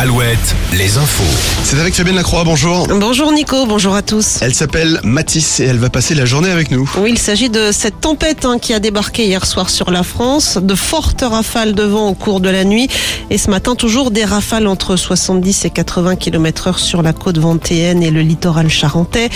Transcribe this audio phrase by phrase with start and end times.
[0.00, 1.24] Alouette, les infos.
[1.64, 2.86] C'est avec Fabienne Lacroix, bonjour.
[2.86, 4.38] Bonjour Nico, bonjour à tous.
[4.42, 6.88] Elle s'appelle Mathis et elle va passer la journée avec nous.
[6.98, 10.56] Oui, il s'agit de cette tempête hein, qui a débarqué hier soir sur la France.
[10.62, 12.88] De fortes rafales de vent au cours de la nuit.
[13.30, 17.38] Et ce matin, toujours des rafales entre 70 et 80 km heure sur la côte
[17.38, 19.30] ventéenne et le littoral charentais.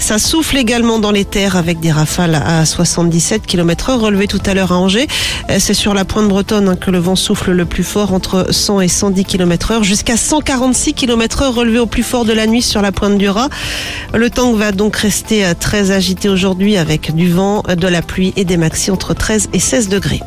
[0.00, 4.42] Ça souffle également dans les terres avec des rafales à 77 km heure relevées tout
[4.46, 5.06] à l'heure à Angers.
[5.48, 8.48] Euh, C'est sur la pointe bretonne hein, que le vent souffle le plus fort entre
[8.50, 12.46] 100 et 110 km heure jusqu'à 146 km heure relevé au plus fort de la
[12.46, 13.48] nuit sur la pointe du Raz.
[14.14, 18.32] Le temps va donc rester euh, très agité aujourd'hui avec du vent, de la pluie
[18.36, 20.20] et des maxi entre 13 et 16 degrés.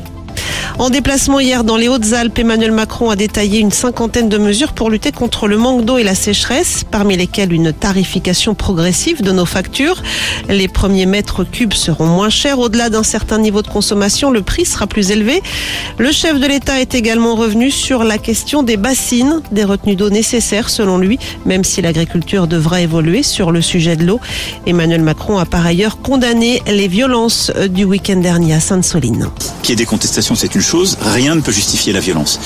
[0.79, 4.89] En déplacement hier dans les Hautes-Alpes, Emmanuel Macron a détaillé une cinquantaine de mesures pour
[4.89, 9.45] lutter contre le manque d'eau et la sécheresse, parmi lesquelles une tarification progressive de nos
[9.45, 10.01] factures.
[10.49, 12.59] Les premiers mètres cubes seront moins chers.
[12.59, 15.43] Au-delà d'un certain niveau de consommation, le prix sera plus élevé.
[15.97, 20.09] Le chef de l'État est également revenu sur la question des bassines, des retenues d'eau
[20.09, 24.19] nécessaires selon lui, même si l'agriculture devra évoluer sur le sujet de l'eau.
[24.65, 29.29] Emmanuel Macron a par ailleurs condamné les violences du week-end dernier à Sainte-Soline.
[29.61, 32.39] Qu'il y ait des contestations, c'est une chose, rien ne peut justifier la violence.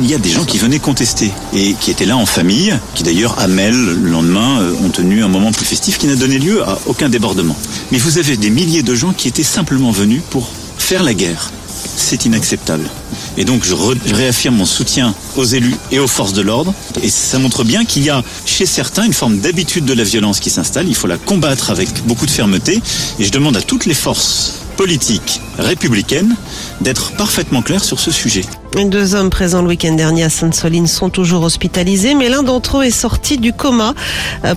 [0.00, 3.02] Il y a des gens qui venaient contester et qui étaient là en famille, qui
[3.02, 6.38] d'ailleurs à Mel, le lendemain, euh, ont tenu un moment plus festif qui n'a donné
[6.38, 7.56] lieu à aucun débordement.
[7.90, 11.50] Mais vous avez des milliers de gens qui étaient simplement venus pour faire la guerre.
[11.96, 12.88] C'est inacceptable.
[13.36, 13.74] Et donc je,
[14.12, 16.74] réaffirme mon soutien aux élus et aux forces de l'ordre.
[17.02, 20.40] Et ça montre bien qu'il y a chez certains une forme d'habitude de la violence
[20.40, 20.88] qui s'installe.
[20.88, 22.80] Il faut la combattre avec beaucoup de fermeté.
[23.18, 26.34] Et je demande à toutes les forces politiques républicaines
[26.80, 28.42] d'être parfaitement claires sur ce sujet.
[28.74, 32.84] Deux hommes présents le week-end dernier à Sainte-Soline sont toujours hospitalisés, mais l'un d'entre eux
[32.84, 33.94] est sorti du coma.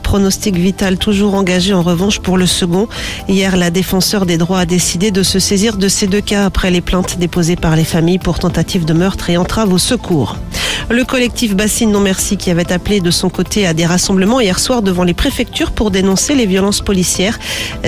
[0.01, 2.87] Pronostic vital toujours engagé en revanche pour le second.
[3.29, 6.71] Hier, la défenseur des droits a décidé de se saisir de ces deux cas après
[6.71, 10.37] les plaintes déposées par les familles pour tentative de meurtre et entrave au secours.
[10.91, 14.59] Le collectif Bassine Non Merci qui avait appelé de son côté à des rassemblements hier
[14.59, 17.39] soir devant les préfectures pour dénoncer les violences policières.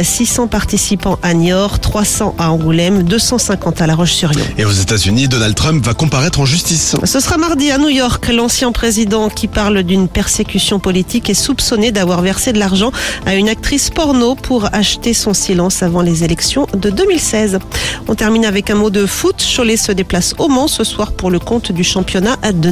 [0.02, 4.41] 600 participants à Niort, 300 à Angoulême, 250 à La Roche-sur-Yon.
[4.57, 6.96] Et aux États-Unis, Donald Trump va comparaître en justice.
[7.03, 8.28] Ce sera mardi à New York.
[8.34, 12.91] L'ancien président qui parle d'une persécution politique est soupçonné d'avoir versé de l'argent
[13.28, 17.59] à une actrice porno pour acheter son silence avant les élections de 2016.
[18.07, 19.46] On termine avec un mot de foot.
[19.56, 22.69] Cholet se déplace au Mans ce soir pour le compte du championnat de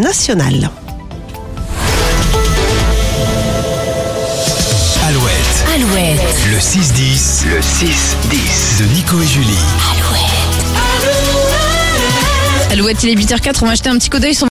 [5.07, 7.47] Alouette, Alouette, le 6-10.
[7.47, 9.47] Le 6-10 de Nico et Julie.
[12.71, 14.43] Alouette, il est 8h04, on va jeter un petit coup d'œil sur